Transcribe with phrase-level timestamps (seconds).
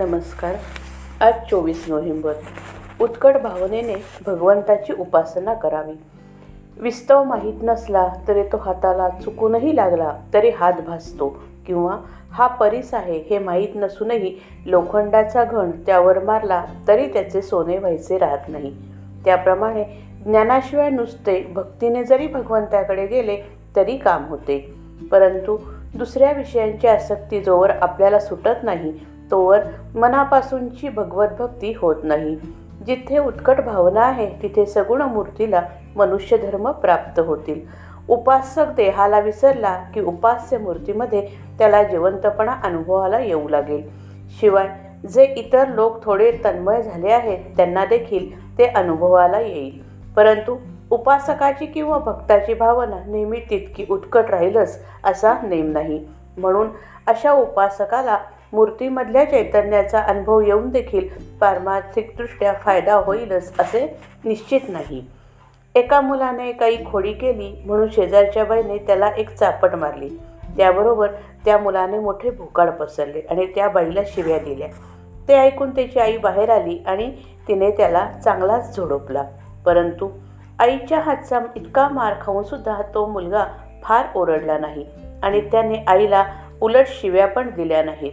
[0.00, 0.54] नमस्कार.
[1.20, 2.32] आज चोवीस नोव्हेंबर.
[3.00, 3.94] उत्कट भावनेने
[4.26, 5.92] भगवंताची उपासना करावी.
[6.80, 11.36] विस्तव माहीत नसला तरी तो हाताला चुकूनही लागला तरी हात भासतो
[11.66, 11.96] किंवा
[12.30, 14.36] हा परीस आहे हे माहीत नसूनही
[14.66, 18.76] लोखंडाचा घण त्यावर मारला तरी त्याचे सोने व्हायचे राहत नाही.
[19.24, 19.84] त्याप्रमाणे
[20.24, 23.38] ज्ञानाशिवाय नुसते भक्तीने जरी भगवंताकडे गेले
[23.76, 24.74] तरी काम होते.
[25.10, 25.58] परंतु
[25.94, 28.92] दुसऱ्या विषयांची आसक्ती जोवर आपल्याला सुटत नाही
[29.30, 29.60] तोवर
[29.94, 32.36] मनापासूनची भगवत भक्ती होत नाही.
[32.86, 35.62] जिथे उत्कट भावना आहे तिथे सगुण मूर्तीला
[35.96, 37.60] मनुष्य धर्म प्राप्त होतील.
[38.08, 43.88] उपासक देहाला विसरला की उपास्य मूर्तीमध्ये त्याला जिवंतपणा अनुभवाला येऊ लागेल.
[44.40, 44.68] शिवाय
[45.14, 49.80] जे इतर लोक थोडे तन्मय झाले आहेत त्यांना देखील ते अनुभवाला येईल.
[50.16, 50.56] परंतु
[50.90, 56.04] उपासकाची किंवा भक्ताची भावना नेहमी तितकी उत्कट राहीलच असा नेम नाही.
[56.36, 56.68] म्हणून
[57.06, 58.18] अशा उपासकाला
[58.52, 61.08] मूर्तीमधल्या चैतन्याचा अनुभव येऊन देखील
[61.40, 65.04] पारमार्थिकदृष्ट्या फायदा होईलच असे निश्चित नाही.
[65.74, 70.08] एका मुलाने काही खोडी केली म्हणून शेजारच्या बाईने त्याला एक चापट मारली.
[70.56, 71.06] त्याबरोबर
[71.44, 74.68] त्या मुलाने मोठे भोकाड पसरले आणि त्या बाईला शिव्या दिल्या.
[75.28, 77.12] ते ऐकून त्याची आई बाहेर आली आणि
[77.48, 79.24] तिने त्याला चांगलाच झोडपला.
[79.66, 80.08] परंतु
[80.58, 83.44] आईच्या हातचा इतका मार खाऊनसुद्धा तो मुलगा
[83.82, 84.86] फार ओरडला नाही
[85.22, 86.24] आणि त्याने आईला
[86.60, 88.12] उलट शिव्या पण दिल्या नाहीत.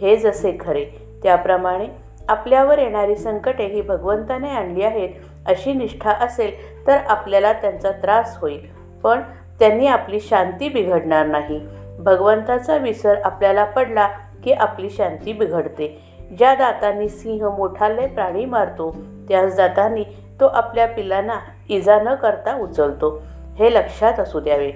[0.00, 0.84] हे जसे खरे.
[1.22, 1.86] त्याप्रमाणे
[2.28, 5.08] आपल्यावर येणारी संकटे ही भगवंताने आणली आहेत
[5.46, 8.60] अशी निष्ठा असेल तर आपल्याला त्यांचा त्रास होईल.
[9.02, 9.20] पण
[9.58, 11.60] त्यांनी आपली शांती बिघडणार नाही.
[11.98, 14.06] भगवंताचा विसर आपल्याला पडला
[14.44, 16.02] की आपली शांती बिघडते.
[16.38, 18.96] ज्या दातांनी सिंह मोठाले प्राणी मारतो
[19.28, 20.04] त्याच दातांनी
[20.40, 21.34] तो आपल्या पिलांना
[21.68, 23.22] इजा न करता उचलतो.
[23.58, 24.72] हे लक्षात असू द्यावे.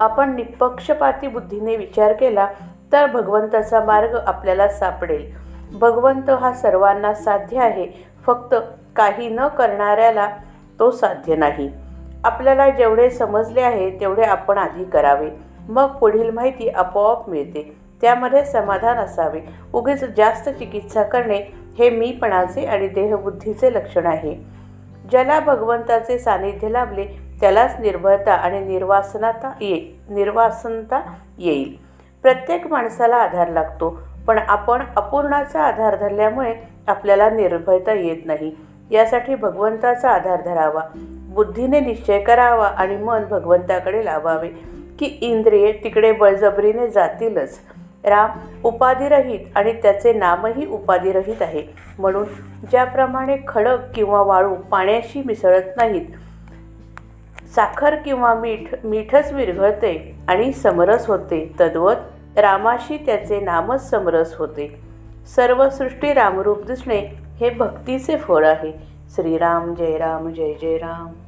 [0.00, 2.46] आपण निपक्षपाती बुद्धीने विचार केला
[2.92, 5.44] तर भगवंताचा मार्ग आपल्याला सापडेल.
[5.78, 7.86] भगवंत हा सर्वांना साध्य आहे.
[8.26, 8.54] फक्त
[8.96, 10.28] काही न करणाऱ्याला
[10.78, 11.70] तो साध्य नाही.
[12.24, 15.30] आपल्याला जेवढे समजले आहे तेवढे आपण आधी करावे.
[15.68, 17.76] मग पुढील माहिती आपोआप मिळते.
[18.00, 19.40] त्यामध्ये समाधान असावे.
[19.72, 21.40] उगीच जास्त चिकित्सा करणे
[21.78, 24.34] हे मीपणाचे आणि देहबुद्धीचे लक्षण आहे.
[25.10, 27.04] ज्याला भगवंताचे सानिध्य लाभले
[27.40, 31.00] त्यालाच निर्भयता आणि निर्वासनता ये निर्वासनता
[31.38, 31.83] येईल.
[32.24, 34.00] प्रत्येक माणसाला आधार लागतो.
[34.26, 36.54] पण आपण अपूर्णाचा आधार धरल्यामुळे
[36.86, 38.52] आपल्याला निर्भयता येत नाही.
[38.90, 40.80] यासाठी भगवंताचा आधार धरावा.
[41.34, 44.48] बुद्धीने निश्चय करावा आणि मन भगवंताकडे लावावे
[44.98, 47.58] की इंद्रिये तिकडे बळजबरीने जातीलच.
[48.04, 48.30] राम
[48.64, 51.62] उपाधिरहित आणि त्याचे नामही उपाधिरहित आहे.
[51.98, 52.24] म्हणून
[52.70, 56.06] ज्याप्रमाणे खडक किंवा वाळू पाण्याशी मिसळत नाहीत
[57.54, 61.52] साखर किंवा मीठ मीठच विरघळते आणि समरस होते.
[61.60, 61.96] तद्वत
[62.36, 64.80] रामाशी त्याचे नामच समरस होते.
[65.36, 66.98] सर्व सृष्टी रामरूप दिसणे
[67.40, 68.72] हे भक्तीचे फळ आहे.
[69.10, 71.23] श्रीराम जय राम जय जय राम.